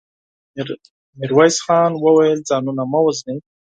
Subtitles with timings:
[1.19, 3.37] ميرويس خان وويل: ځانونه مه وژنئ.